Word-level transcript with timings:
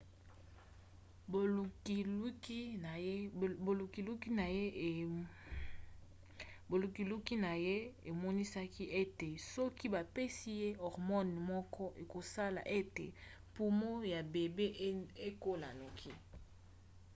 bolukiluki 6.69 7.35
na 7.43 7.53
ye 7.65 7.75
emonisaki 8.11 8.85
ete 9.01 9.27
soki 9.53 9.85
bapesi 9.95 10.49
ye 10.61 10.69
hormone 10.83 11.31
moko 11.49 11.83
ekosala 12.01 12.61
ete 12.79 13.05
pumo 13.53 13.91
ya 14.13 14.21
bebe 14.33 14.67
ekola 15.27 15.69
noki 15.79 16.11